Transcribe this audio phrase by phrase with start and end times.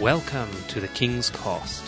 [0.00, 1.82] Welcome to the King's Cast,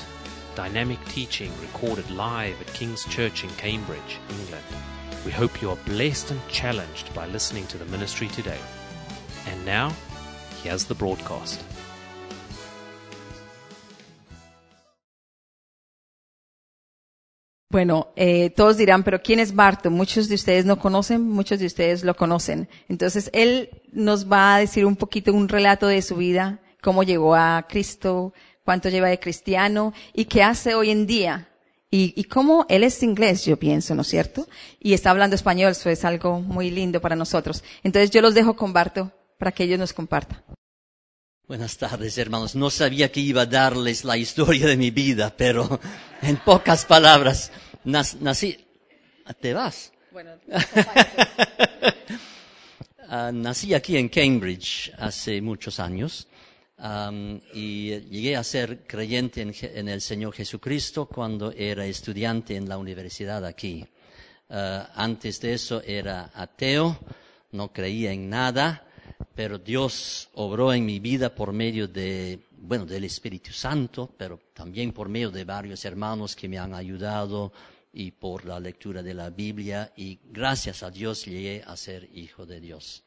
[0.55, 4.65] dynamic teaching recorded live at King's Church in Cambridge, England.
[5.27, 8.59] We hope you are blessed and challenged by listening to the ministry today.
[9.47, 9.93] And now,
[10.63, 11.61] here's the broadcast.
[17.71, 19.91] Bueno, eh, todos dirán, pero ¿quién es Barto?
[19.91, 22.71] Muchos de ustedes no conocen, muchos de ustedes lo conocen.
[22.89, 27.35] Entonces, él nos va a decir un poquito un relato de su vida, cómo llegó
[27.35, 28.33] a Cristo,
[28.65, 31.49] cuánto lleva de cristiano y qué hace hoy en día.
[31.91, 34.47] Y, y cómo él es inglés, yo pienso, ¿no es cierto?
[34.79, 37.65] Y está hablando español, eso es algo muy lindo para nosotros.
[37.83, 40.45] Entonces, yo los dejo con Barto para que ellos nos compartan.
[41.47, 42.55] Buenas tardes, hermanos.
[42.55, 45.81] No sabía que iba a darles la historia de mi vida, pero
[46.23, 47.51] en pocas palabras,
[47.85, 48.59] nací.
[49.41, 49.93] ¿Te vas?
[50.13, 50.33] Bueno,
[53.11, 56.29] Ah, nací aquí en Cambridge hace muchos años
[57.53, 62.79] y llegué a ser creyente en, en el Señor Jesucristo cuando era estudiante en la
[62.79, 63.85] universidad aquí.
[64.51, 66.99] Ah, antes de eso era ateo,
[67.53, 68.87] no creía en nada,
[69.35, 74.93] pero Dios obró en mi vida por medio de, bueno, del Espíritu Santo, pero también
[74.93, 77.53] por medio de varios hermanos que me han ayudado
[77.93, 82.47] y por la lectura de la Biblia y gracias a Dios llegué a ser hijo
[82.47, 83.05] de Dios.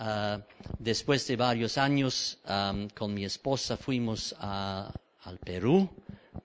[0.00, 0.40] Ah,
[0.78, 2.38] después de varios años
[2.94, 4.92] con mi esposa fuimos a-
[5.24, 5.90] al Perú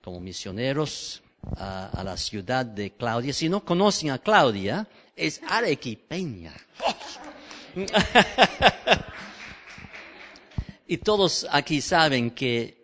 [0.02, 1.22] como misioneros
[1.56, 3.32] a, a la ciudad de Claudia.
[3.32, 6.52] Si no conocen a Claudia, es arequipeña.
[10.88, 12.82] y todos aquí saben que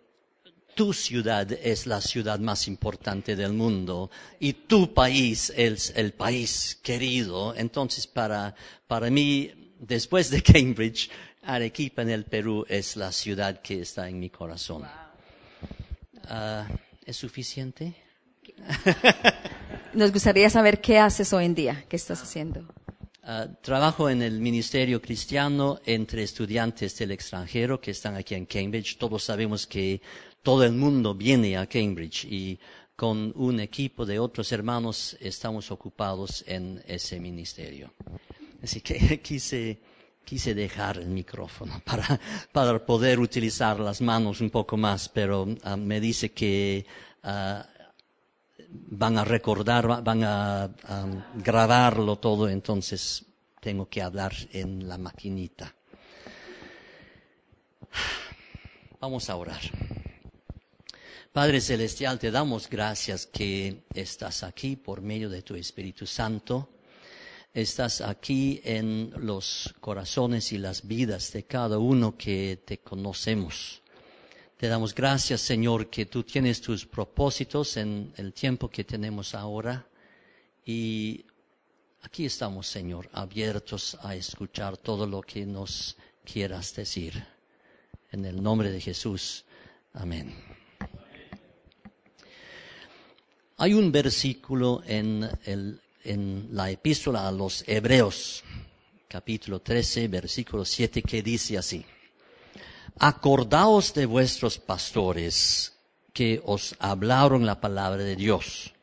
[0.73, 6.79] tu ciudad es la ciudad más importante del mundo y tu país es el país
[6.81, 7.53] querido.
[7.55, 8.55] Entonces, para,
[8.87, 11.09] para mí, después de Cambridge,
[11.43, 14.83] Arequipa en el Perú es la ciudad que está en mi corazón.
[16.25, 16.67] Ah,
[17.05, 17.95] ¿Es suficiente?
[19.93, 22.65] nos gustaría saber qué haces hoy en día, qué estás haciendo.
[23.23, 28.97] Ah, trabajo en el Ministerio Cristiano entre estudiantes del extranjero que están aquí en Cambridge.
[28.97, 30.01] Todos sabemos que
[30.41, 32.59] todo el mundo viene a Cambridge y
[32.95, 37.93] con un equipo de otros hermanos estamos ocupados en ese ministerio.
[38.63, 39.79] Así que quise,
[40.23, 42.19] quise dejar el micrófono para,
[42.51, 46.85] para poder utilizar las manos un poco más, pero ah, me dice que
[47.23, 47.65] ah,
[48.69, 50.69] van a recordar, va- van a
[51.35, 53.25] grabarlo todo, entonces
[53.59, 55.73] tengo que hablar en la maquinita.
[58.99, 59.59] Vamos a orar.
[61.33, 66.69] Padre Celestial, te damos gracias que estás aquí por medio de tu Espíritu Santo.
[67.53, 73.81] Estás aquí en los corazones y las vidas de cada uno que te conocemos.
[74.55, 79.85] Te damos gracias, Señor, que tú tienes tus propósitos en el tiempo que tenemos ahora.
[80.65, 81.25] Y
[82.03, 87.21] aquí estamos, Señor, abiertos a escuchar todo lo que nos quieras decir.
[88.13, 89.43] En el nombre de Jesús.
[89.93, 90.33] Amén.
[93.57, 98.43] Hay un versículo en, el- en la epístola a los Hebreos,
[99.07, 101.85] capítulo 13, versículo 7, que dice así.
[102.99, 105.73] Acordaos de vuestros pastores
[106.13, 108.73] que os hablaron la palabra de Dios.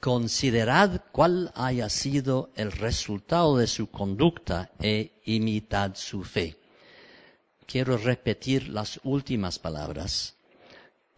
[0.00, 6.56] Considerad cuál haya sido el resultado de su conducta e imitad su fe.
[7.66, 10.36] Quiero repetir las últimas palabras.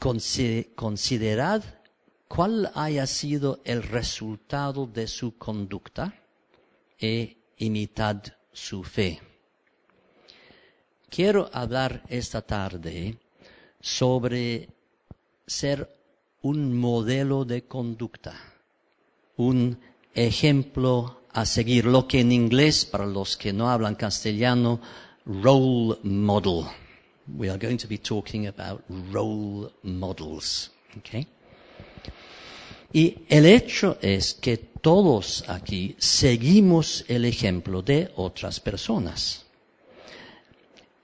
[0.00, 1.62] Consi- Considerad
[2.30, 6.14] cuál haya sido el resultado de su conducta
[6.96, 9.20] e imitad su fe.
[11.08, 13.18] Quiero hablar esta tarde
[13.80, 14.68] sobre
[15.44, 15.92] ser
[16.42, 18.36] un modelo de conducta,
[19.36, 19.80] un
[20.14, 24.80] ejemplo a seguir, lo que en inglés, para los que no hablan castellano,
[25.26, 26.66] role model.
[27.26, 30.70] We are going to be talking about role models.
[30.98, 31.26] Okay?
[32.92, 39.46] Y el hecho es que todos aquí seguimos el ejemplo de otras personas.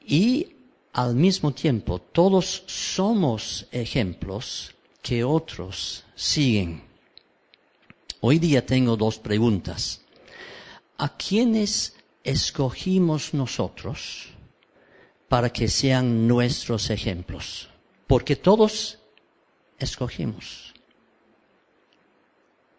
[0.05, 0.49] Y
[0.93, 6.83] al mismo tiempo todos somos ejemplos que otros siguen.
[8.21, 10.01] Hoy día tengo dos preguntas.
[10.99, 11.95] ¿A quiénes
[12.25, 14.29] escogimos nosotros
[15.29, 17.69] para que sean nuestros ejemplos?
[18.07, 18.99] Porque todos
[19.79, 20.76] escogimos.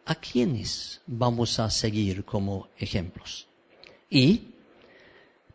[0.07, 3.45] ¿A quiénes vamos a seguir como ejemplos?
[4.09, 4.53] Y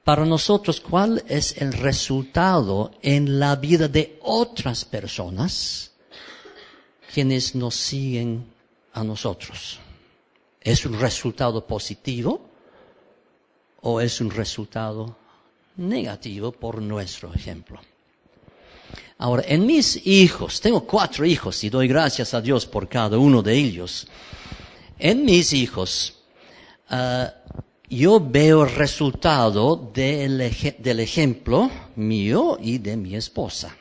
[0.04, 5.92] para nosotros cuál es el resultado en la vida de otras personas
[7.14, 8.52] quienes nos siguen
[8.92, 9.78] a nosotros.
[10.60, 12.40] ¿Es un resultado positivo
[13.80, 15.16] o es un resultado
[15.76, 17.80] negativo por nuestro ejemplo?
[19.22, 23.40] Ahora, en mis hijos, tengo cuatro hijos y doy gracias a Dios por cada uno
[23.40, 24.08] de ellos.
[24.98, 26.16] En mis hijos,
[26.88, 27.32] ah,
[27.88, 33.76] yo veo el resultado del, del ejemplo mío y de mi esposa.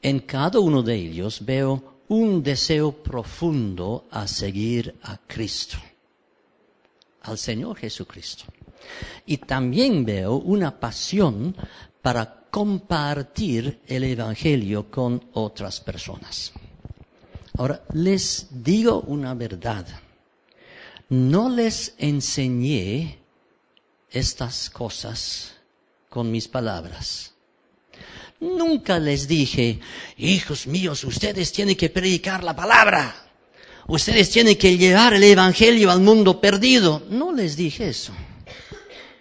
[0.00, 5.76] En cada uno de ellos veo un deseo profundo a seguir a Cristo,
[7.20, 8.44] al Señor Jesucristo.
[9.26, 11.54] Y también veo una pasión
[12.00, 16.52] para compartir el Evangelio con otras personas.
[17.56, 19.86] Ahora, les digo una verdad.
[21.08, 23.18] No les enseñé
[24.10, 25.54] estas cosas
[26.10, 27.32] con mis palabras.
[28.40, 29.80] Nunca les dije,
[30.18, 33.16] hijos míos, ustedes tienen que predicar la palabra.
[33.86, 37.02] Ustedes tienen que llevar el Evangelio al mundo perdido.
[37.08, 38.12] No les dije eso.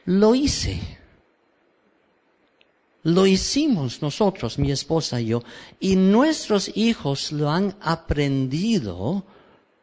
[0.03, 1.00] Lo hice.
[3.03, 5.43] Lo hicimos nosotros, mi esposa y yo,
[5.79, 9.23] y nuestros hijos lo han aprendido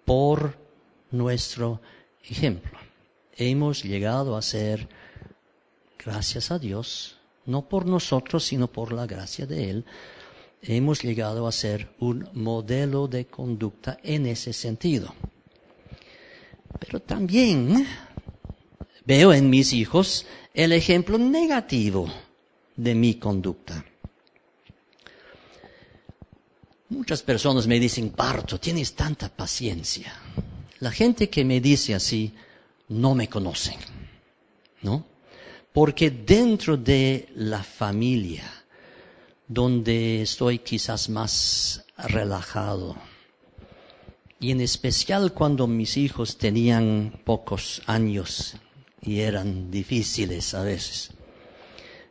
[0.04, 0.56] por
[1.10, 1.80] nuestro
[2.22, 2.78] ejemplo.
[3.36, 4.88] Hemos llegado a ser,
[5.98, 9.84] gracias a Dios, no por nosotros, sino por la gracia de Él,
[10.62, 15.12] hemos llegado a ser un modelo de conducta en ese sentido.
[16.78, 17.84] Pero también
[19.04, 20.24] veo en mis hijos
[20.54, 22.08] el ejemplo negativo
[22.78, 23.84] de mi conducta.
[26.90, 30.14] Muchas personas me dicen, Parto, tienes tanta paciencia.
[30.80, 32.32] La gente que me dice así
[32.88, 33.76] no me conocen,
[34.82, 35.04] ¿no?
[35.72, 38.44] Porque dentro de la familia,
[39.46, 42.96] donde estoy quizás más relajado,
[44.40, 48.54] y en especial cuando mis hijos tenían pocos años
[49.02, 51.10] y eran difíciles a veces,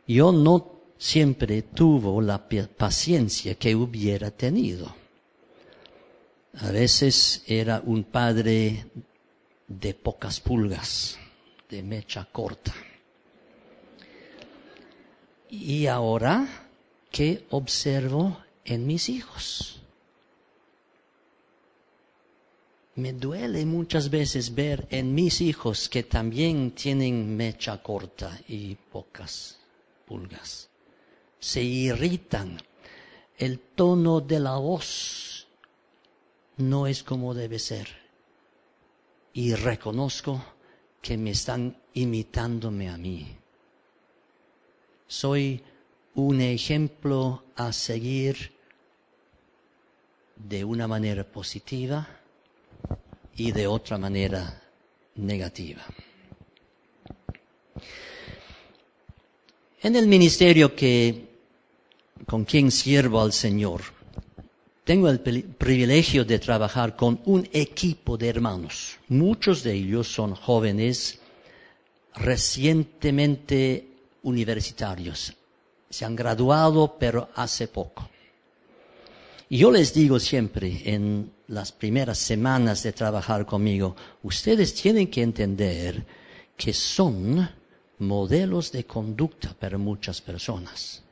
[0.08, 4.96] yo no siempre tuvo la paciencia que hubiera tenido.
[6.54, 8.86] A veces era un padre
[9.68, 11.18] de pocas pulgas,
[11.68, 12.74] de mecha corta.
[15.50, 16.66] Y ahora,
[17.10, 19.82] ¿qué observo en mis hijos?
[22.94, 29.58] Me duele muchas veces ver en mis hijos que también tienen mecha corta y pocas
[30.08, 30.70] pulgas.
[31.38, 32.58] Se irritan.
[33.36, 35.46] El tono de la voz
[36.56, 37.88] no es como debe ser.
[39.32, 40.42] Y reconozco
[41.00, 43.36] que me están imitándome a mí.
[45.06, 45.62] Soy
[46.14, 48.52] un ejemplo a seguir
[50.34, 52.08] de una manera positiva
[53.36, 54.60] y de otra manera
[55.14, 55.84] negativa.
[59.80, 61.28] En el ministerio que,
[62.26, 63.82] con quien sirvo al Señor,
[64.82, 68.96] tengo el privilegio de trabajar con un equipo de hermanos.
[69.08, 71.20] Muchos de ellos son jóvenes
[72.16, 73.86] recientemente
[74.24, 75.32] universitarios.
[75.88, 78.10] Se han graduado, pero hace poco.
[79.48, 85.22] Y yo les digo siempre en las primeras semanas de trabajar conmigo, ustedes tienen que
[85.22, 86.04] entender
[86.56, 87.57] que son
[87.98, 91.02] modelos de conducta para muchas personas.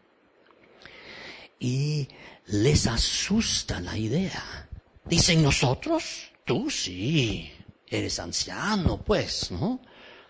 [1.59, 2.09] Y
[2.47, 4.69] les asusta la idea.
[5.05, 7.51] Dicen nosotros, tú sí,
[7.89, 9.81] eres anciano, pues, ¿no?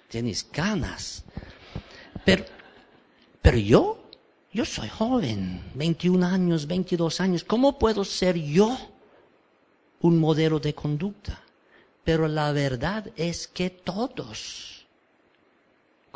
[0.09, 1.25] Tienes canas.
[2.25, 2.45] Pero,
[3.43, 4.09] pero yo,
[4.53, 7.45] yo soy joven, 21 años, 22 años.
[7.45, 8.77] ¿Cómo puedo ser yo
[10.01, 11.43] un modelo de conducta?
[12.05, 14.76] Pero la verdad es que todos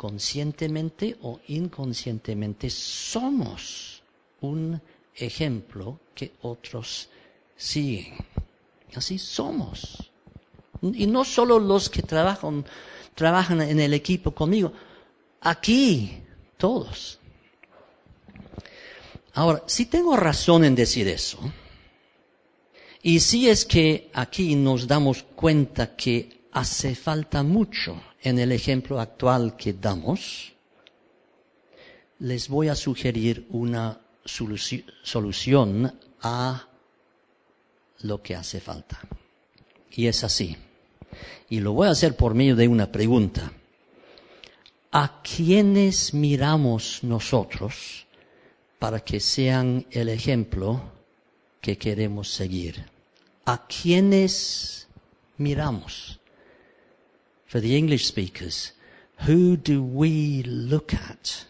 [0.01, 4.01] conscientemente o inconscientemente somos
[4.41, 4.81] un
[5.13, 7.07] ejemplo que otros
[7.55, 8.15] siguen.
[8.95, 10.09] Así somos.
[10.81, 12.65] Y no solo los que trabajan,
[13.13, 14.73] trabajan en el equipo conmigo,
[15.39, 16.17] aquí
[16.57, 17.19] todos.
[19.35, 21.37] Ahora, si tengo razón en decir eso,
[23.03, 28.99] y si es que aquí nos damos cuenta que hace falta mucho en el ejemplo
[28.99, 30.53] actual que damos,
[32.19, 36.67] les voy a sugerir una solución a
[38.01, 38.99] lo que hace falta.
[39.91, 40.55] Y es así.
[41.49, 43.51] Y lo voy a hacer por medio de una pregunta.
[44.91, 48.05] ¿A quiénes miramos nosotros
[48.77, 50.81] para que sean el ejemplo
[51.59, 52.85] que queremos seguir?
[53.45, 54.87] ¿A quiénes
[55.37, 56.20] miramos?
[57.51, 58.71] For the English speakers,
[59.27, 61.43] who do we look at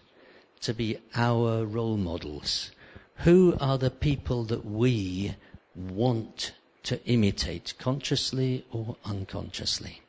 [0.62, 2.72] to be our role models?
[3.18, 5.36] Who are the people that we
[5.76, 6.54] want
[6.86, 10.02] to imitate, consciously or unconsciously?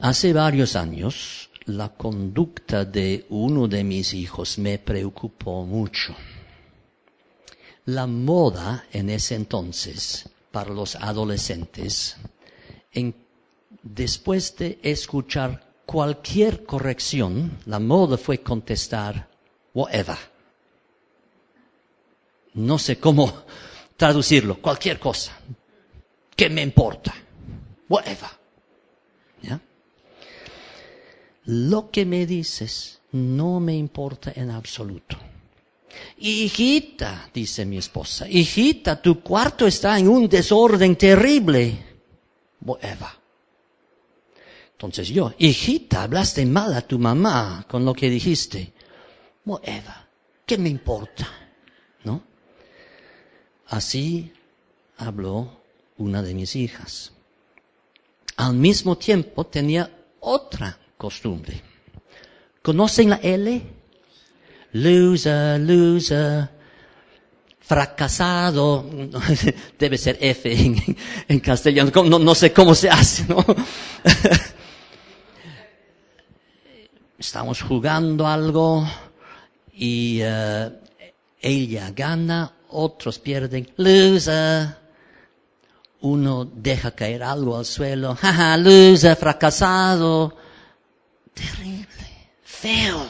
[0.00, 6.16] Hace varios años, la conducta de uno de mis hijos me preocupó mucho.
[7.84, 12.16] La moda en ese entonces para los adolescentes,
[12.90, 13.25] en,
[13.94, 19.28] después de escuchar cualquier corrección, la moda fue contestar,
[19.74, 20.16] whatever.
[22.54, 23.44] No sé cómo
[23.96, 25.32] traducirlo, cualquier cosa.
[26.34, 27.14] ¿Qué me importa?
[27.88, 28.30] Whatever.
[31.48, 35.16] Lo que me dices no me importa en absoluto.
[36.18, 41.78] Hijita, dice mi esposa, hijita, tu cuarto está en un desorden terrible.
[42.60, 43.25] Whatever.
[44.76, 48.74] Entonces yo, hijita, hablaste mal a tu mamá con lo que dijiste.
[49.46, 50.06] Whatever.
[50.44, 51.26] ¿Qué me importa?
[52.04, 52.22] ¿No?
[53.68, 54.30] Así
[54.98, 55.62] habló
[55.96, 57.12] una de mis hijas.
[58.36, 59.90] Al mismo tiempo tenía
[60.20, 61.62] otra costumbre.
[62.60, 63.62] ¿Conocen la L?
[64.72, 66.50] Loser, loser,
[67.60, 68.84] fracasado,
[69.78, 70.96] debe ser F en,
[71.28, 73.42] en castellano, no, no, sé cómo se hace, ¿no?
[77.18, 78.86] Estamos jugando algo
[79.72, 80.70] y uh,
[81.40, 84.76] ella gana, otros pierden, loser.
[86.00, 90.36] Uno deja caer algo al suelo, jaja, loser, fracasado.
[91.32, 91.86] Terrible,
[92.44, 93.08] feo.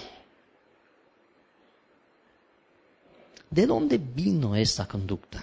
[3.50, 5.42] ¿De dónde vino esta conducta?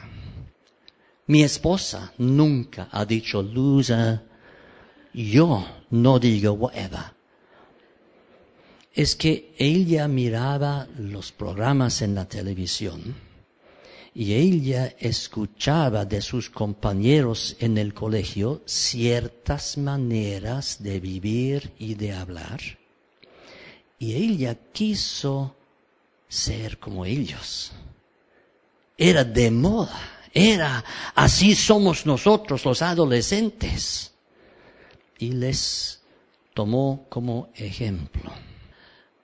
[1.27, 4.22] Mi esposa nunca ha dicho loser.
[5.13, 7.23] Yo no digo whatever.
[8.94, 13.16] Es que ella miraba los programas en la televisión
[14.14, 22.14] y ella escuchaba de sus compañeros en el colegio ciertas maneras de vivir y de
[22.14, 22.62] hablar.
[23.98, 25.56] Y ella quiso
[26.28, 27.72] ser como ellos
[28.98, 30.00] era de moda,
[30.34, 30.84] era
[31.16, 34.14] así somos nosotros los adolescentes.
[35.20, 36.02] Y les
[36.54, 38.32] tomó como ejemplo.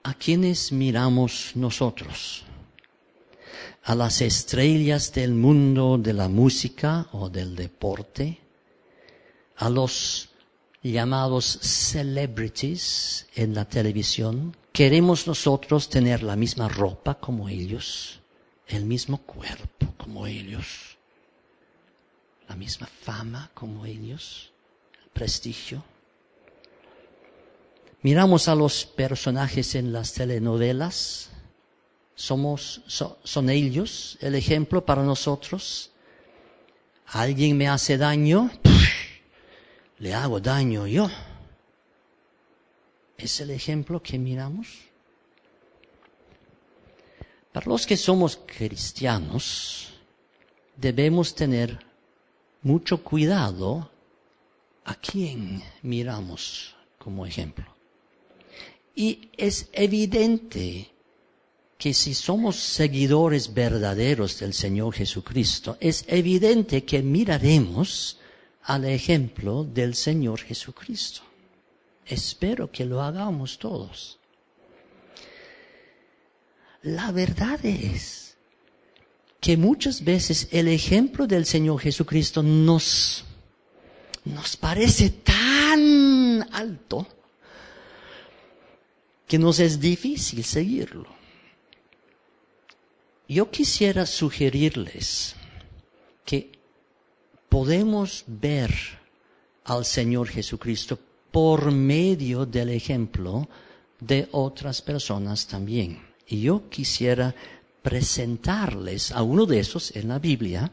[0.02, 2.44] ¿A quiénes miramos nosotros?
[3.84, 8.38] ¿A las estrellas del mundo de la música o del deporte?
[9.56, 10.30] ¿A los
[10.82, 14.56] llamados celebrities en la televisión?
[14.72, 18.20] ¿Queremos nosotros tener la misma ropa como ellos?
[18.70, 20.96] el mismo cuerpo como ellos,
[22.48, 24.52] la misma fama como ellos,
[25.02, 25.82] el prestigio.
[28.02, 31.30] Miramos a los personajes en las telenovelas,
[32.14, 32.82] somos,
[33.24, 35.90] son ellos el ejemplo para nosotros.
[37.06, 38.50] Alguien me hace daño,
[39.98, 41.10] le hago daño yo.
[43.18, 44.68] ¿Es el ejemplo que miramos?
[47.52, 49.92] Para los que somos cristianos,
[50.76, 51.84] debemos tener
[52.62, 53.90] mucho cuidado
[54.84, 57.69] a quién miramos como ejemplo.
[58.94, 60.90] Y es evidente
[61.78, 68.18] que si somos seguidores verdaderos del Señor Jesucristo, es evidente que miraremos
[68.64, 71.22] al ejemplo del Señor Jesucristo.
[72.04, 74.18] Espero que lo hagamos todos.
[76.82, 78.36] La verdad es
[79.40, 83.24] que muchas veces el ejemplo del Señor Jesucristo nos,
[84.24, 87.06] nos parece tan alto
[89.30, 91.06] que nos es difícil seguirlo.
[93.28, 95.36] Yo quisiera sugerirles
[96.24, 96.50] que
[97.48, 98.74] podemos ver
[99.66, 100.98] al Señor Jesucristo
[101.30, 103.48] por medio del ejemplo
[104.00, 106.02] de otras personas también.
[106.26, 107.32] Y yo quisiera
[107.82, 110.72] presentarles a uno de esos en la Biblia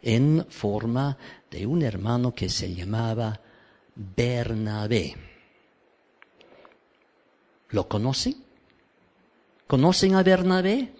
[0.00, 1.18] en forma
[1.50, 3.42] de un hermano que se llamaba
[3.94, 5.27] Bernabé.
[7.70, 8.36] ¿Lo conocen?
[9.66, 10.92] ¿Conocen a Bernabé?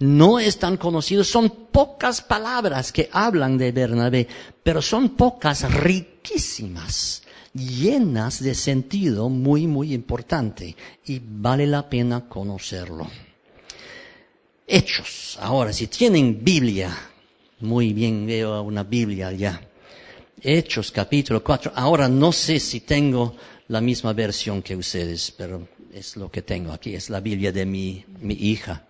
[0.00, 4.28] No es tan conocido, son pocas palabras que hablan de Bernabé,
[4.62, 7.22] pero son pocas riquísimas
[7.54, 10.76] llenas de sentido muy, muy importante
[11.06, 13.08] y vale la pena conocerlo.
[14.66, 15.38] Hechos.
[15.40, 16.96] Ahora, si tienen Biblia,
[17.60, 19.60] muy bien veo una Biblia ya.
[20.40, 21.72] Hechos capítulo 4.
[21.74, 23.34] Ahora no sé si tengo
[23.68, 26.94] la misma versión que ustedes, pero es lo que tengo aquí.
[26.94, 28.86] Es la Biblia de mi, mi hija.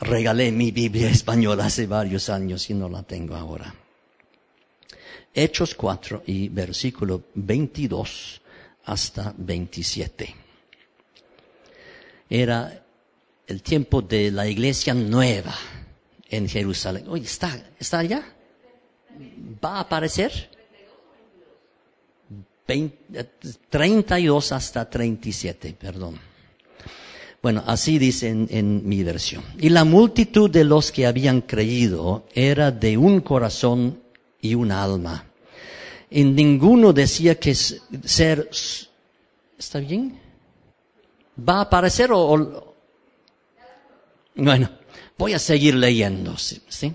[0.00, 3.74] Regalé mi Biblia española hace varios años y no la tengo ahora.
[5.32, 8.40] Hechos 4 y versículo 22
[8.84, 10.34] hasta 27.
[12.28, 12.84] Era
[13.46, 15.54] el tiempo de la iglesia nueva
[16.28, 17.04] en Jerusalén.
[17.08, 18.24] Oye, ¿está, está allá?
[19.64, 20.50] ¿Va a aparecer?
[23.70, 26.18] 32 hasta 37, perdón.
[27.42, 29.42] Bueno, así dice en, en, mi versión.
[29.58, 34.02] Y la multitud de los que habían creído era de un corazón
[34.42, 35.24] y un alma.
[36.10, 38.50] Y ninguno decía que ser...
[39.58, 40.18] ¿Está bien?
[41.48, 42.74] ¿Va a aparecer o, o...
[44.34, 44.70] Bueno,
[45.16, 46.94] voy a seguir leyendo, ¿sí?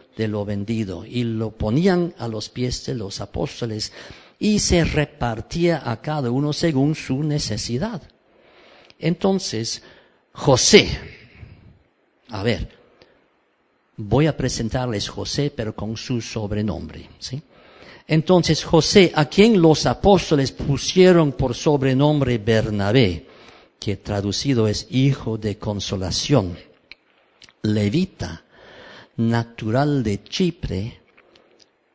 [0.27, 3.91] lo vendido y lo ponían a los pies de los apóstoles
[4.39, 8.01] y se repartía a cada uno según su necesidad.
[8.99, 9.83] Entonces,
[10.33, 10.89] José,
[12.29, 12.69] a ver,
[13.97, 17.41] voy a presentarles José, pero con su sobrenombre, ¿sí?
[18.07, 23.27] Entonces, José, a quien los apóstoles pusieron por sobrenombre Bernabé,
[23.79, 26.57] que traducido es hijo de consolación,
[27.61, 28.43] levita,
[29.17, 31.01] natural de Chipre,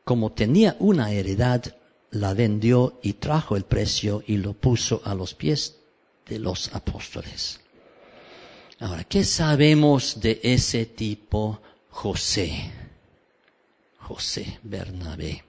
[0.03, 1.75] como tenía una heredad,
[2.11, 5.75] la vendió y trajo el precio y lo puso a los pies
[6.27, 7.59] de los apóstoles.
[8.79, 12.71] Ahora, ¿qué sabemos de ese tipo José?
[13.99, 15.43] José Bernabé.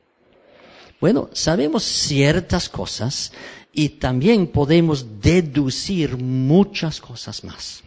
[1.00, 3.32] Bueno, sabemos ciertas cosas
[3.72, 7.84] y también podemos deducir muchas cosas más.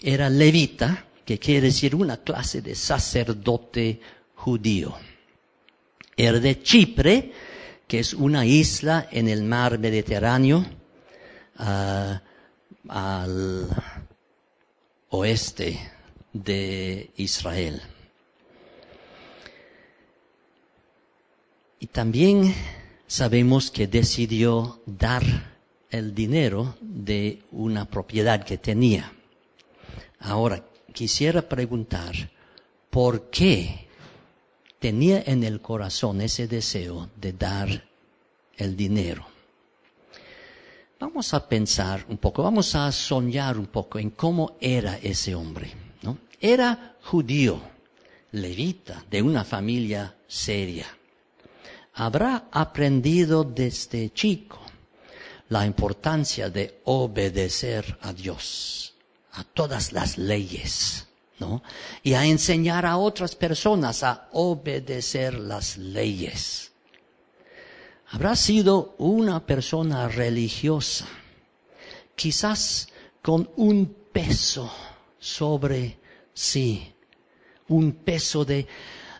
[0.00, 4.00] Era levita, que quiere decir una clase de sacerdote
[4.34, 4.94] judío.
[6.16, 7.32] Era de Chipre,
[7.86, 10.64] que es una isla en el mar Mediterráneo,
[11.58, 12.18] uh,
[12.88, 13.68] al
[15.10, 15.80] oeste
[16.32, 17.80] de Israel.
[21.80, 22.54] Y también
[23.06, 25.22] sabemos que decidió dar
[25.90, 29.12] el dinero de una propiedad que tenía.
[30.18, 32.14] Ahora, quisiera preguntar,
[32.88, 33.88] ¿por qué
[34.78, 37.68] tenía en el corazón ese deseo de dar
[38.56, 39.26] el dinero?
[41.00, 45.72] Vamos a pensar un poco, vamos a soñar un poco en cómo era ese hombre.
[46.02, 46.16] ¿no?
[46.40, 47.60] Era judío,
[48.30, 50.86] levita, de una familia seria.
[51.94, 54.60] Habrá aprendido desde chico
[55.48, 58.93] la importancia de obedecer a Dios
[59.34, 61.06] a todas las leyes,
[61.38, 61.62] ¿no?
[62.02, 66.72] Y a enseñar a otras personas a obedecer las leyes.
[68.10, 71.06] Habrá sido una persona religiosa,
[72.14, 72.88] quizás
[73.22, 74.72] con un peso
[75.18, 75.98] sobre
[76.32, 76.94] sí,
[77.68, 78.68] un peso de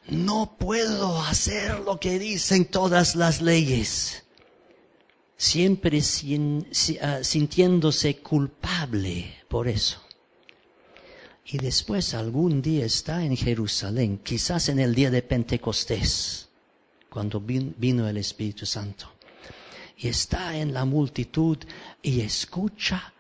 [0.09, 4.25] no puedo hacer lo que dicen todas las leyes
[5.37, 6.01] siempre
[7.01, 10.04] ah, sintiéndose culpable por eso.
[11.47, 16.49] Y después algún día está en Jerusalén, quizás en el día de Pentecostés,
[17.11, 19.13] cuando vino el Espíritu Santo.
[19.99, 21.59] Y está en la multitud
[22.03, 23.13] y escucha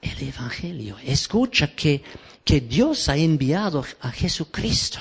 [0.00, 0.96] el Evangelio.
[1.04, 2.02] Escucha que,
[2.44, 4.98] que Dios ha enviado a Jesucristo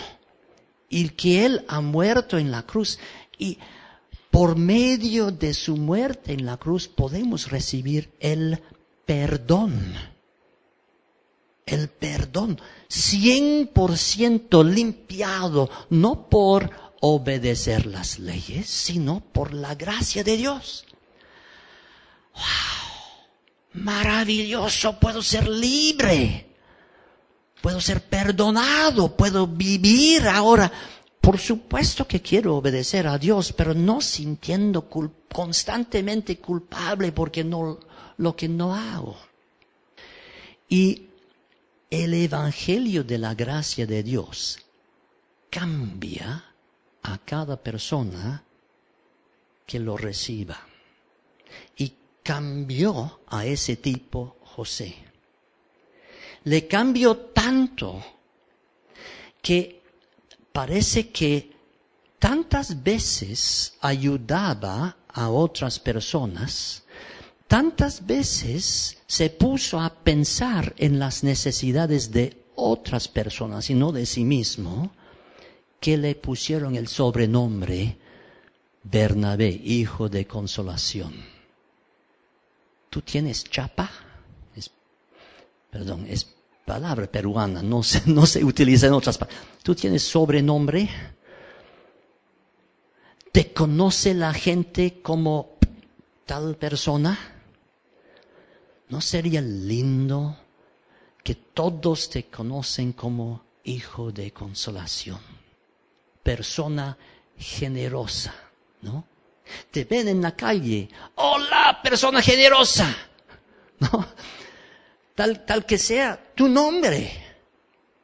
[0.89, 2.99] y que Él ha muerto en la cruz.
[3.37, 3.57] Y
[4.29, 8.61] por medio de su muerte en la cruz podemos recibir el
[9.05, 10.14] perdón
[11.65, 16.69] el perdón, cien por ciento limpiado, no por
[17.01, 20.85] obedecer las leyes, sino por la gracia de Dios.
[22.33, 23.83] ¡Wow!
[23.83, 26.47] Maravilloso, puedo ser libre,
[27.61, 30.71] puedo ser perdonado, puedo vivir ahora
[31.25, 37.79] por supuesto que quiero obedecer a Dios, pero no sintiendo constantemente culpable porque no
[38.17, 39.17] lo que no hago.
[40.69, 41.07] Y
[42.03, 44.59] el evangelio de la gracia de Dios
[45.49, 46.43] cambia
[47.03, 48.43] a cada persona
[49.65, 50.59] que lo reciba.
[51.77, 54.95] Y cambió a ese tipo José.
[56.43, 58.03] Le cambió tanto
[59.41, 59.81] que
[60.51, 61.51] parece que
[62.19, 66.83] tantas veces ayudaba a otras personas,
[67.55, 74.05] tantas veces se puso a pensar en las necesidades de otras personas y no de
[74.05, 74.91] sí mismo,
[75.79, 77.97] que le pusieron el sobrenombre
[78.83, 81.13] Bernabé, hijo de consolación.
[82.89, 83.89] ¿Tú tienes chapa?
[84.53, 84.71] Es-
[85.71, 86.27] perdón, es
[86.65, 89.41] palabra peruana, no se, no se utiliza en otras palabras.
[89.63, 90.89] ¿Tú tienes sobrenombre?
[93.31, 95.51] ¿Te conoce la gente como
[96.25, 97.31] tal persona?
[98.95, 100.37] ¿No sería lindo
[101.21, 105.19] que todos te conocen como hijo de consolación?
[106.23, 106.97] Persona
[107.37, 108.33] generosa,
[108.83, 109.05] ¿no?
[109.69, 112.95] Te ven en la calle, hola, persona generosa,
[113.79, 114.07] ¿no?
[115.13, 117.11] Tal, tal que sea tu nombre,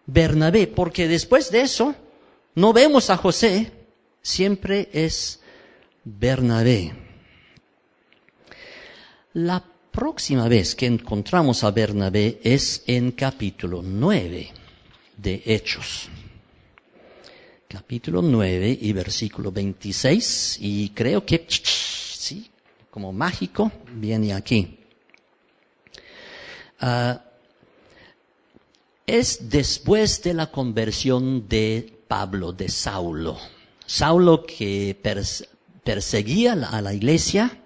[0.06, 1.96] Bernabé, porque después de eso
[2.56, 3.72] no vemos a José,
[4.22, 5.40] siempre es
[6.04, 6.94] Bernabé.
[9.32, 14.50] La próxima vez que encontramos a Bernabé es en capítulo 9
[15.18, 16.10] de Hechos.
[17.68, 22.50] Capítulo 9 y versículo 26 y creo que, sí,
[22.90, 24.78] como mágico, viene aquí.
[26.80, 27.22] Ah,
[29.06, 33.38] es después de la conversión de Pablo, de Saulo.
[33.86, 35.48] Saulo que pers-
[35.84, 37.61] perseguía a la iglesia,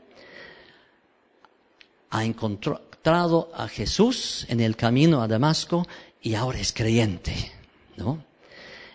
[2.16, 5.86] ha encontrado a Jesús en el camino a Damasco
[6.22, 7.52] y ahora es creyente,
[7.98, 8.24] ¿no?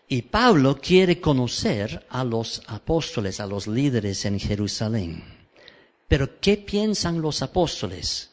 [0.09, 5.23] Y Pablo quiere conocer a los apóstoles, a los líderes en Jerusalén.
[6.09, 8.31] Pero ¿qué piensan los apóstoles?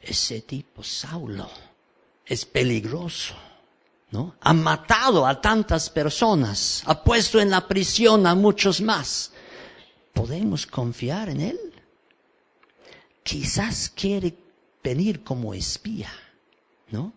[0.00, 1.48] Ese tipo Saulo
[2.24, 3.34] es peligroso,
[4.10, 4.34] ¿no?
[4.40, 9.30] Ha matado a tantas personas, ha puesto en la prisión a muchos más.
[10.14, 11.73] ¿Podemos confiar en él?
[13.24, 14.34] Quizás quiere
[14.82, 16.12] venir como espía,
[16.90, 17.14] ¿no?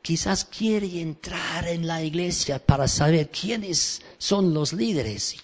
[0.00, 5.36] Quizás quiere entrar en la iglesia para saber quiénes son los líderes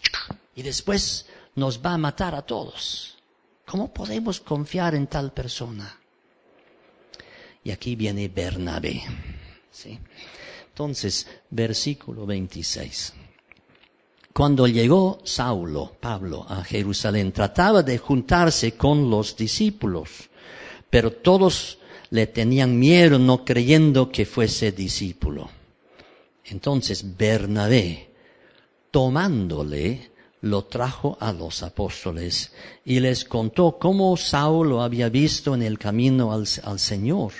[0.54, 3.18] y después nos va a matar a todos.
[3.66, 5.98] ¿Cómo podemos confiar en tal persona?
[7.64, 9.02] Y aquí viene Bernabé.
[9.72, 9.98] ¿sí?
[10.68, 13.14] Entonces, versículo 26.
[14.34, 20.28] Cuando llegó Saulo, Pablo, a Jerusalén, trataba de juntarse con los discípulos,
[20.90, 21.78] pero todos
[22.10, 25.48] le tenían miedo no creyendo que fuese discípulo.
[26.46, 28.10] Entonces Bernabé,
[28.90, 32.52] tomándole, lo trajo a los apóstoles
[32.84, 37.32] y les contó cómo Saulo había visto en el camino al, al Señor,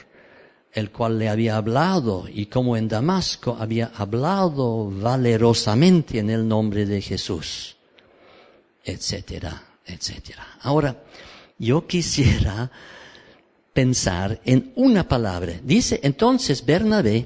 [0.75, 6.85] el cual le había hablado y cómo en Damasco había hablado valerosamente en el nombre
[6.85, 7.77] de Jesús,
[8.85, 10.59] etcétera, etcétera.
[10.63, 11.01] Ahora,
[11.59, 12.71] yo quisiera
[13.73, 15.61] pensar en una palabra.
[15.63, 17.25] Dice entonces Bernabé,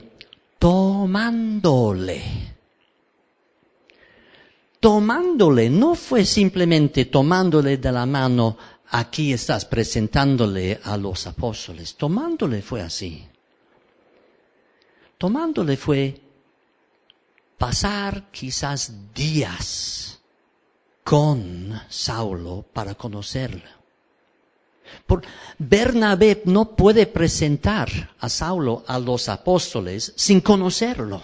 [0.58, 2.22] tomándole.
[4.78, 8.58] Tomándole, no fue simplemente tomándole de la mano,
[8.90, 11.96] aquí estás presentándole a los apóstoles.
[11.96, 13.26] Tomándole fue así.
[15.18, 16.20] Tomándole fue
[17.58, 20.20] pasar quizás días
[21.02, 23.68] con Saulo para conocerlo.
[25.06, 25.22] Por
[25.58, 31.20] Bernabé no puede presentar a Saulo a los apóstoles sin conocerlo.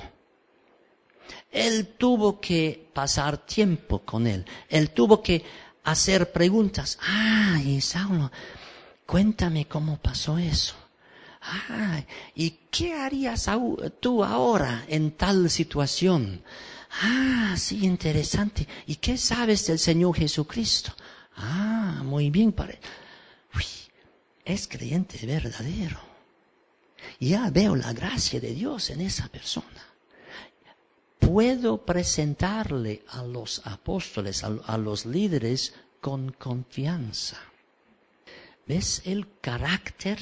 [1.53, 4.45] Él tuvo que pasar tiempo con él.
[4.69, 5.45] Él tuvo que
[5.85, 6.99] hacer preguntas.
[7.01, 8.33] Ah, y Saulo,
[9.07, 10.75] cuéntame cómo pasó eso.
[11.47, 12.03] Ah,
[12.35, 13.51] ¿y qué harías
[14.01, 16.43] tú ahora en tal situación?
[17.03, 18.67] Ah, sí, interesante.
[18.87, 20.95] ¿Y qué sabes del Señor Jesucristo?
[21.37, 22.53] Ah, muy bien.
[22.53, 22.81] Pare
[23.55, 23.65] Uy,
[24.45, 26.01] es creyente verdadero.
[27.21, 29.85] Ya veo la gracia de Dios en esa persona.
[31.19, 37.39] Puedo presentarle a los apóstoles, a, a los líderes, con confianza.
[38.67, 40.19] ¿Ves el carácter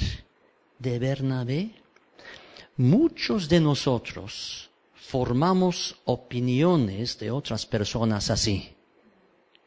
[0.82, 1.70] de Bernabé?
[2.76, 8.74] Muchos de nosotros formamos opiniones de otras personas así.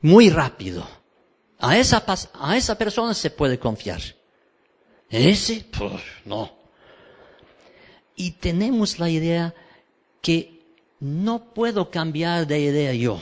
[0.01, 0.85] Muy rápido.
[1.59, 4.01] A esa, a esa persona se puede confiar.
[5.09, 6.51] Ese, pues, no.
[8.15, 9.53] Y tenemos la idea
[10.21, 10.61] que
[10.99, 13.21] no puedo cambiar de idea yo.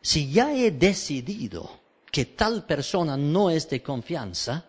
[0.00, 1.70] Si ya he decidido
[2.10, 4.64] que tal persona no es de confianza,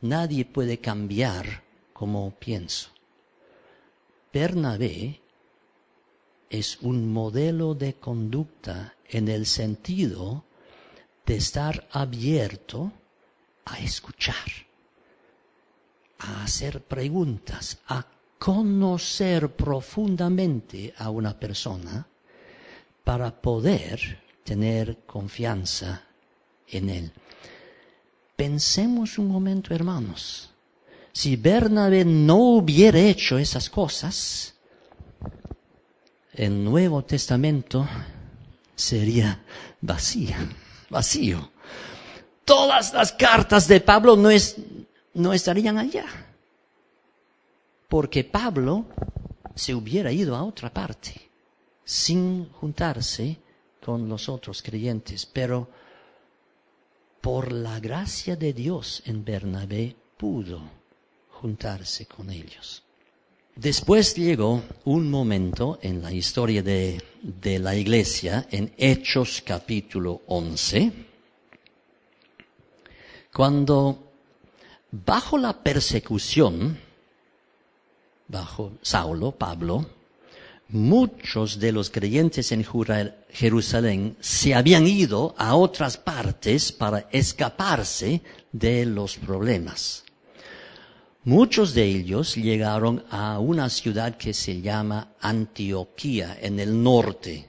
[0.00, 2.90] nadie puede cambiar como pienso.
[4.32, 5.20] Bernabé
[6.48, 10.44] es un modelo de conducta en el sentido
[11.26, 12.92] de estar abierto
[13.64, 14.34] a escuchar,
[16.18, 18.06] a hacer preguntas, a
[18.38, 22.06] conocer profundamente a una persona
[23.04, 26.04] para poder tener confianza
[26.66, 27.12] en él.
[28.40, 30.48] Pensemos un momento, hermanos.
[31.12, 34.54] Si Bernabé no hubiera hecho esas cosas,
[36.32, 37.86] el Nuevo Testamento
[38.74, 39.44] sería
[39.82, 40.36] vacío,
[40.88, 41.50] vacío.
[42.42, 44.56] Todas las cartas de Pablo no, es,
[45.12, 46.06] no estarían allá.
[47.90, 48.86] Porque Pablo
[49.54, 51.12] se hubiera ido a otra parte
[51.84, 53.38] sin juntarse
[53.84, 55.26] con los otros creyentes.
[55.26, 55.68] Pero
[57.20, 60.60] por la gracia de Dios en Bernabé pudo
[61.30, 62.82] juntarse con ellos.
[63.56, 70.92] Después llegó un momento en la historia de, de la iglesia, en Hechos capítulo 11,
[73.32, 74.12] cuando
[74.90, 76.78] bajo la persecución,
[78.28, 79.86] bajo Saulo, Pablo,
[80.72, 82.64] muchos de los creyentes en
[83.30, 90.04] Jerusalén se habían ido a otras partes para escaparse de los problemas.
[91.24, 97.46] Muchos de ellos llegaron a una ciudad que se llama Antioquía, en el norte.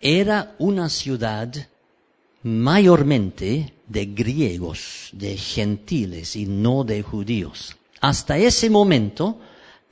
[0.00, 1.54] Era una ciudad
[2.42, 7.76] mayormente de griegos, de gentiles y no de judíos.
[8.00, 9.38] Hasta ese momento,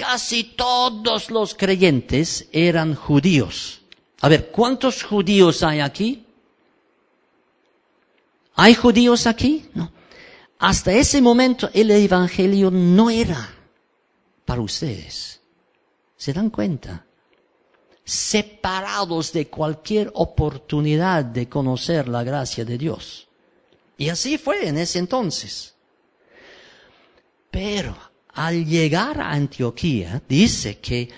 [0.00, 3.82] casi todos los creyentes eran judíos.
[4.22, 6.24] A ver, ¿cuántos judíos hay aquí?
[8.54, 9.68] ¿Hay judíos aquí?
[9.74, 9.92] No.
[10.58, 13.50] Hasta ese momento el Evangelio no era
[14.46, 15.40] para ustedes.
[16.16, 17.04] ¿Se dan cuenta?
[18.02, 23.28] Separados de cualquier oportunidad de conocer la gracia de Dios.
[23.98, 25.74] Y así fue en ese entonces.
[27.50, 31.08] Pero al llegar a Antioquía, dice que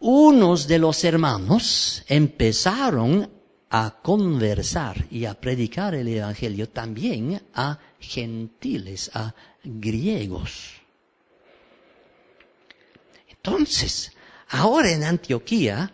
[0.00, 3.30] unos de los hermanos empezaron
[3.70, 10.72] a conversar y a predicar el Evangelio también a gentiles, a griegos.
[13.28, 14.12] Entonces,
[14.50, 15.92] ahora en Antioquía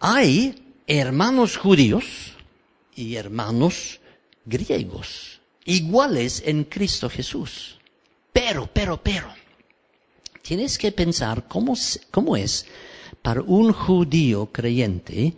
[0.00, 2.34] hay hermanos judíos
[2.94, 4.00] y hermanos
[4.44, 7.78] griegos, iguales en Cristo Jesús.
[8.32, 9.28] Pero, pero, pero,
[10.42, 11.74] tienes que pensar cómo,
[12.10, 12.66] cómo es
[13.22, 15.34] para un judío creyente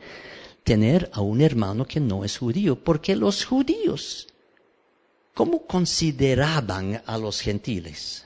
[0.64, 4.28] tener a un hermano que no es judío, porque los judíos,
[5.34, 8.24] ¿cómo consideraban a los gentiles?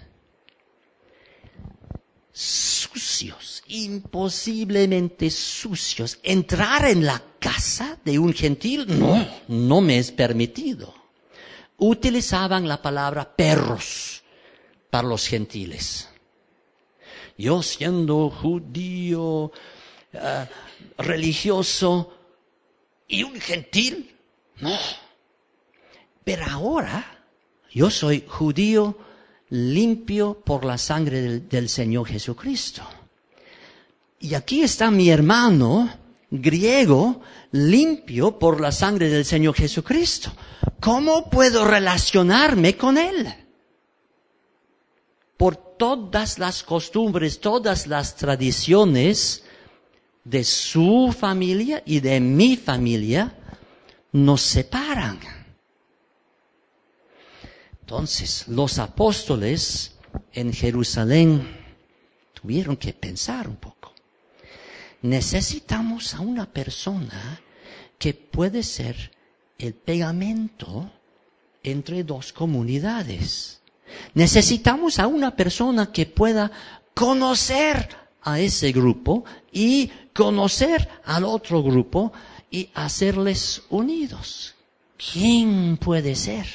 [2.32, 6.18] Sucios, imposiblemente sucios.
[6.22, 10.92] Entrar en la casa de un gentil, no, no me es permitido.
[11.78, 14.22] Utilizaban la palabra perros
[14.90, 16.08] para los gentiles.
[17.37, 19.51] Yo siendo judío,
[20.12, 20.47] eh,
[20.99, 22.12] religioso
[23.09, 24.14] y un gentil,
[24.61, 24.77] no.
[26.23, 27.25] Pero ahora
[27.73, 28.97] yo soy judío
[29.51, 32.83] limpio por la sangre del, del Señor Jesucristo.
[34.20, 35.90] Y aquí está mi hermano
[36.31, 37.20] griego
[37.53, 40.33] limpio por la sangre del Señor Jesucristo.
[40.81, 43.33] ¿Cómo puedo relacionarme con él?
[45.37, 49.42] Por todas las costumbres, todas las tradiciones
[50.25, 53.37] de su familia y de mi familia
[54.12, 55.20] nos separan.
[57.83, 59.97] Entonces, los apóstoles
[60.33, 61.47] en Jerusalén
[62.33, 63.92] tuvieron que pensar un poco.
[65.03, 67.42] Necesitamos a una persona
[67.99, 69.11] que puede ser
[69.59, 70.90] el pegamento
[71.62, 73.61] entre dos comunidades.
[74.14, 76.50] Necesitamos a una persona que pueda
[76.94, 77.88] conocer
[78.22, 82.12] a ese grupo y conocer al otro grupo
[82.50, 84.54] y hacerles unidos.
[85.12, 86.46] ¿Quién puede ser?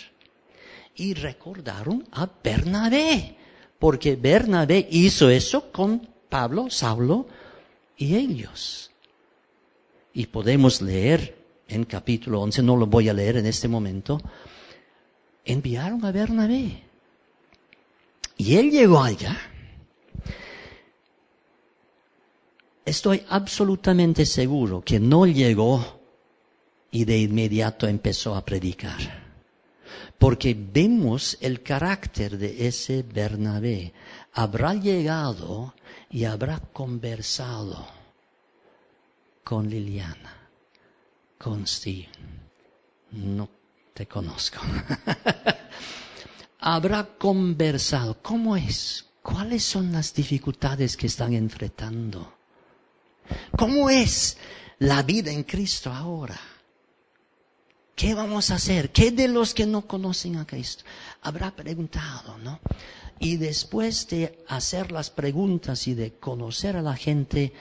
[0.96, 3.36] Y recordaron a Bernabé,
[3.78, 7.28] porque Bernabé hizo eso con Pablo, Saulo
[7.98, 8.92] y ellos.
[10.14, 14.20] Y podemos leer en capítulo 11, no lo voy a leer en este momento,
[15.46, 16.89] enviaron a Bernabé.
[18.40, 19.38] Y él llegó allá.
[22.86, 26.00] Estoy absolutamente seguro que no llegó
[26.90, 28.98] y de inmediato empezó a predicar.
[30.18, 33.94] Porque vemos el carácter de ese Bernabé.
[34.32, 35.76] Habrá llegado
[36.10, 37.88] y habrá conversado
[39.44, 40.50] con Liliana,
[41.38, 42.08] con Steve.
[43.12, 43.50] No
[43.94, 44.62] te conozco.
[46.60, 48.22] habrá conversado.
[48.22, 49.06] ¿Cómo es?
[49.22, 52.34] ¿Cuáles son las dificultades que están enfrentando?
[53.58, 54.38] ¿Cómo es
[54.80, 56.40] la vida en Cristo ahora?
[57.96, 58.92] ¿Qué vamos a hacer?
[58.92, 60.84] ¿Qué de los que no conocen a Cristo?
[61.22, 62.60] Habrá preguntado, ¿no?
[63.20, 67.52] Y después de hacer las preguntas y de conocer a la gente,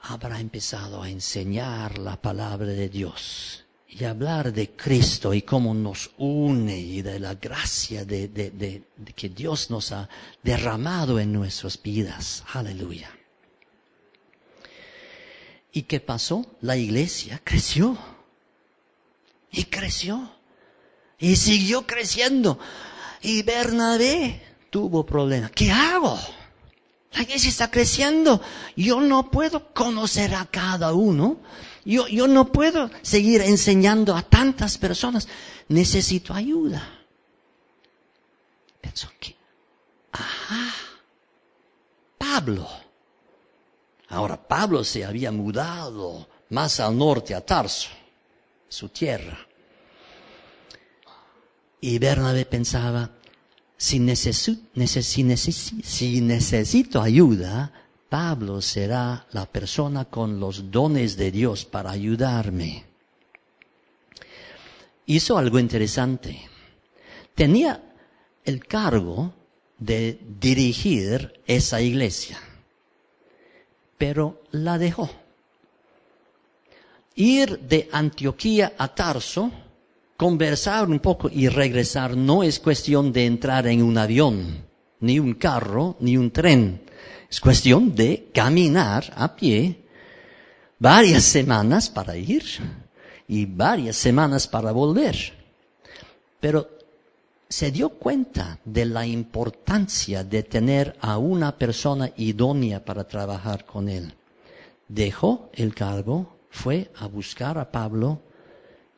[0.00, 3.62] habrá empezado a enseñar la palabra de Dios
[3.94, 9.28] y hablar de Cristo y cómo nos une y de la gracia de, de que
[9.28, 10.08] Dios nos ha
[10.42, 12.42] derramado en nuestras vidas.
[12.54, 13.10] Aleluya.
[15.72, 16.46] ¿Y qué pasó?
[16.62, 17.98] La iglesia creció
[19.50, 20.30] y creció.
[21.18, 22.58] Y siguió creciendo.
[23.20, 25.52] Y Bernabé tuvo problemas.
[25.52, 26.18] ¿Qué hago?
[27.12, 28.40] La iglesia está creciendo.
[28.74, 31.38] Yo no puedo conocer a cada uno.
[31.84, 35.26] Yo, yo no puedo seguir enseñando a tantas personas.
[35.68, 37.00] Necesito ayuda.
[38.80, 39.36] Pensó que,
[40.12, 40.74] ajá,
[42.18, 42.68] Pablo.
[44.08, 47.88] Ahora Pablo se había mudado más al norte, a Tarso
[48.72, 49.38] su tierra.
[51.80, 53.10] Y Bernabé pensaba,
[53.76, 57.72] si, si necesito ayuda,
[58.12, 62.84] Pablo será la persona con los dones de Dios para ayudarme.
[65.06, 66.38] Hizo algo interesante.
[67.34, 67.82] Tenía
[68.44, 69.32] el cargo
[69.78, 72.38] de dirigir esa iglesia,
[73.96, 75.08] pero la dejó
[77.14, 79.50] ir de Antioquía a Tarso,
[80.18, 84.66] conversar un poco y regresar no es cuestión de entrar en un avión,
[85.00, 86.91] ni un carro, ni un tren.
[87.32, 89.84] Es cuestión de caminar a pie
[90.78, 92.44] varias semanas para ir
[93.26, 95.16] y varias semanas para volver.
[96.38, 96.68] Pero
[97.48, 103.88] se dio cuenta de la importancia de tener a una persona idónea para trabajar con
[103.88, 104.12] él.
[104.86, 108.20] Dejó el cargo fue a buscar a Pablo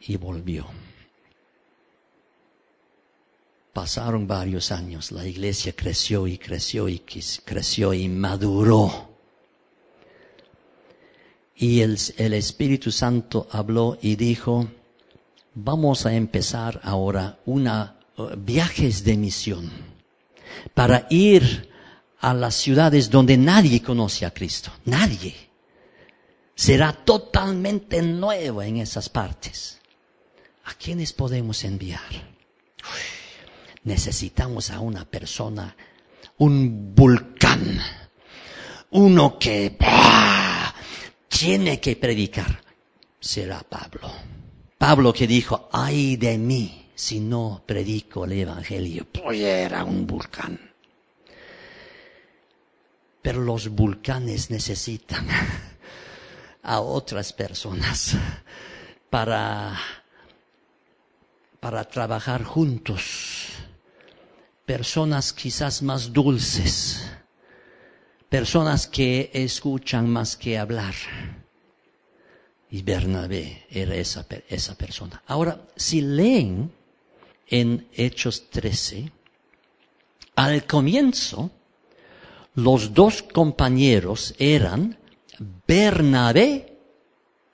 [0.01, 0.66] y volvió.
[3.75, 9.11] Pasaron varios años, la iglesia creció y creció y creció y maduró.
[11.57, 14.69] Y el, Espíritu Santo habló y dijo,
[15.55, 19.73] vamos a empezar ahora una uh, viajes de misión
[20.73, 21.69] para ir
[22.21, 25.35] a las ciudades donde nadie conoce a Cristo, nadie
[26.55, 29.81] será totalmente nuevo en esas partes.
[30.65, 32.35] ¿A quiénes podemos enviar?
[33.85, 35.77] Necesitamos a una persona,
[36.38, 37.81] un volcán,
[38.90, 39.77] uno que
[41.29, 42.62] tiene que predicar.
[43.20, 44.11] Será Pablo.
[44.77, 49.07] Pablo que dijo, ay de mí si no predico el Evangelio.
[49.11, 50.59] Pues era un volcán.
[53.23, 55.27] Pero los volcanes necesitan
[56.62, 58.16] a otras personas
[59.09, 59.79] para,
[61.61, 63.34] para trabajar juntos.
[64.66, 67.11] Personas quizás más dulces,
[68.29, 70.94] personas que escuchan más que hablar.
[72.70, 75.22] Y Bernabé era esa, esa persona.
[75.27, 76.72] Ahora, si leen
[77.46, 79.12] en Hechos 13,
[80.37, 81.50] al comienzo,
[82.55, 84.96] los dos compañeros eran
[85.66, 86.79] Bernabé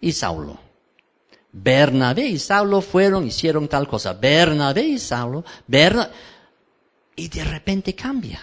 [0.01, 0.59] y Saulo.
[1.53, 4.13] Bernabé y Saulo fueron, hicieron tal cosa.
[4.13, 6.11] Bernabé y Saulo, Bernabé,
[7.21, 8.41] y de repente cambia.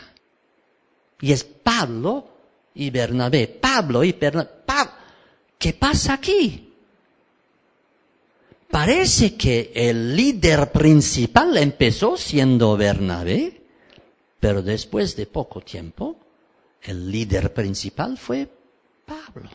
[1.20, 2.28] Y es Pablo
[2.76, 4.52] y Bernabé, Pablo y Bernabé.
[5.58, 6.72] ¿Qué pasa aquí?
[8.70, 13.64] Parece que el líder principal empezó siendo Bernabé,
[14.40, 16.16] pero después de poco tiempo,
[16.84, 18.48] el líder principal fue
[19.08, 19.50] Pablo.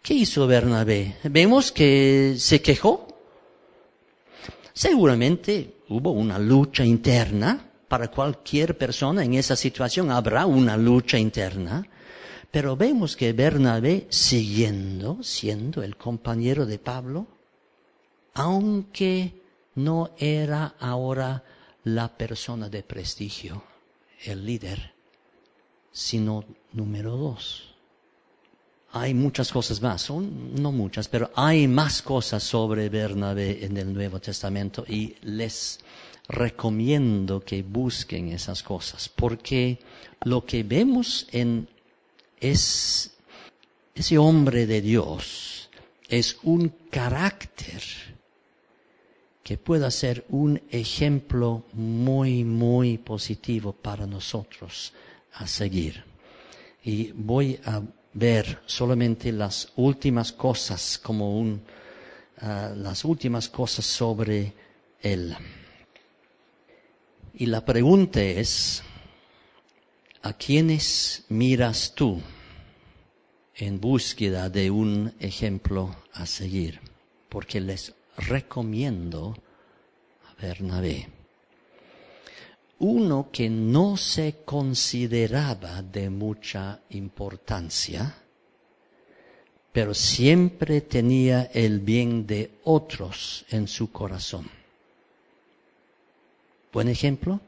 [0.00, 1.16] ¿Qué hizo Bernabé?
[1.24, 3.06] Vemos que se quejó.
[4.72, 11.84] Seguramente hubo una lucha interna para cualquier persona en esa situación habrá una lucha interna,
[12.50, 17.26] pero vemos que Bernabé, siguiendo siendo el compañero de Pablo,
[18.34, 19.42] aunque
[19.74, 21.42] no era ahora
[21.82, 23.64] la persona de prestigio,
[24.24, 24.92] el líder,
[25.90, 27.74] sino número dos.
[28.92, 33.94] Hay muchas cosas más, son no muchas, pero hay más cosas sobre Bernabé en el
[33.94, 35.78] Nuevo Testamento y les
[36.28, 39.78] recomiendo que busquen esas cosas, porque
[40.24, 41.68] lo que vemos en
[42.40, 43.12] es,
[43.94, 45.70] ese hombre de Dios
[46.08, 47.82] es un carácter
[49.44, 54.92] que pueda ser un ejemplo muy, muy positivo para nosotros
[55.34, 56.04] a seguir.
[56.84, 57.82] Y voy a
[58.12, 61.62] ver solamente las últimas cosas como un,
[62.38, 64.52] ah, las últimas cosas sobre
[65.00, 65.36] él.
[67.34, 68.82] Y la pregunta es,
[70.22, 72.20] ¿a quiénes miras tú
[73.54, 76.80] en búsqueda de un ejemplo a seguir?
[77.28, 79.36] Porque les recomiendo
[80.28, 81.19] a Bernabé.
[82.80, 88.16] Uno que no se consideraba de mucha importancia,
[89.70, 94.48] pero siempre tenía el bien de otros en su corazón.
[96.72, 97.40] Buen ejemplo.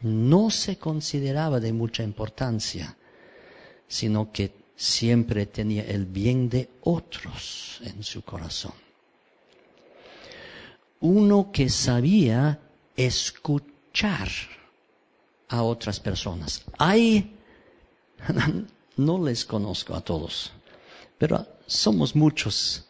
[0.00, 2.96] No se consideraba de mucha importancia,
[3.86, 8.72] sino que siempre tenía el bien de otros en su corazón.
[11.00, 12.63] Uno que sabía
[12.96, 14.28] escuchar
[15.48, 16.64] a otras personas.
[16.78, 17.36] Hay,
[18.96, 20.52] no les conozco a todos,
[21.18, 22.84] pero somos muchos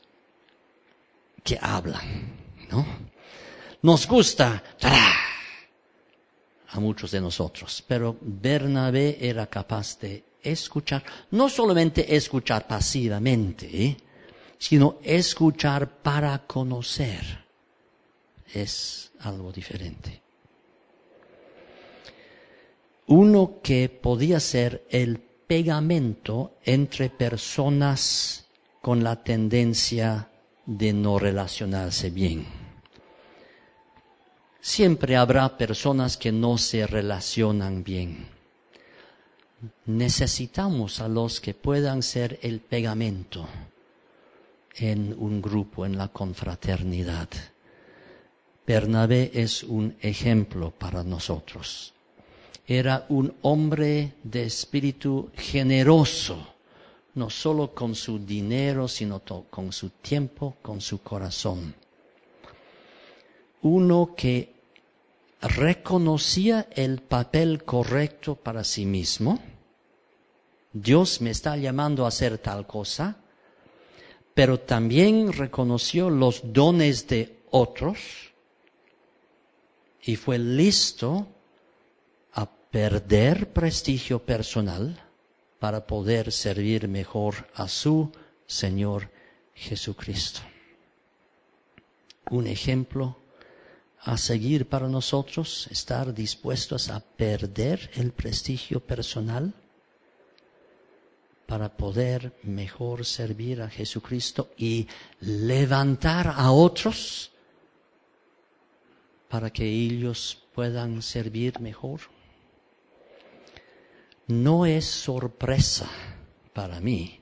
[1.43, 2.33] que hablan,
[2.71, 2.87] ¿no?
[3.83, 4.63] Nos gusta
[6.69, 13.97] a muchos de nosotros, pero Bernabé era capaz de escuchar, no solamente escuchar pasivamente,
[14.59, 17.44] sino escuchar para conocer.
[18.55, 20.23] Es algo diferente.
[23.07, 28.47] Uno que podía ser el pegamento entre personas
[28.81, 30.31] con la tendencia
[30.65, 32.47] de no relacionarse bien.
[34.61, 38.35] Siempre habrá personas que no se relacionan bien
[39.87, 43.47] necesitamos a los que puedan ser el pegamento
[44.77, 47.29] en un grupo, en la confraternidad.
[48.67, 51.93] Bernabé es un ejemplo para nosotros.
[52.67, 56.55] Era un hombre de espíritu generoso,
[57.15, 61.75] no solo con su dinero, sino con su tiempo, con su corazón.
[63.61, 64.55] Uno que
[65.43, 69.41] reconocía el papel correcto para sí mismo,
[70.73, 73.19] Dios me está llamando a hacer tal cosa,
[74.33, 78.34] pero también reconoció los dones de otros
[80.07, 81.27] y fue listo
[82.33, 85.03] a perder prestigio personal
[85.59, 88.13] para poder servir mejor a su
[88.47, 89.11] Señor
[89.55, 90.41] Jesucristo.
[92.31, 93.19] Un ejemplo
[94.01, 99.55] a seguir para nosotros, estar dispuestos a perder el prestigio personal
[101.47, 104.87] para poder mejor servir a Jesucristo y
[105.21, 107.31] levantar a otros
[109.35, 112.03] para que ellos puedan servir mejor.
[114.29, 115.91] No es sorpresa
[116.53, 117.19] para mí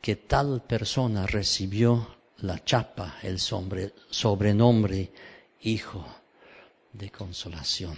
[0.00, 5.10] que tal persona recibió la chapa, el sobrenombre
[5.62, 6.06] hijo
[6.92, 7.96] de consolación.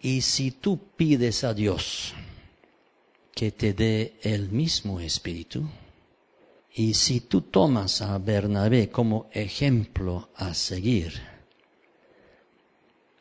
[0.00, 2.14] Y si tú pides a Dios,
[3.32, 5.68] que te dé el mismo espíritu.
[6.74, 11.37] Y si tú tomas a Bernabé como ejemplo a seguir,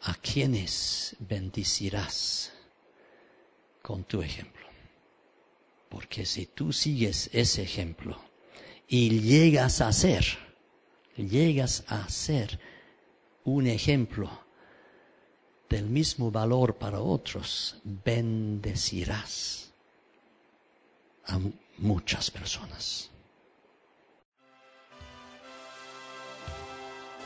[0.02, 2.54] ¿a quiénes bendicirás
[3.82, 4.66] con tu ejemplo?
[5.90, 8.20] Porque si tú sigues ese ejemplo
[8.88, 10.26] y llegas a ser,
[11.16, 12.60] llegas a ser
[13.44, 14.30] un ejemplo
[15.70, 19.74] del mismo valor para otros, bendecirás
[21.26, 21.40] a
[21.78, 23.10] muchas personas.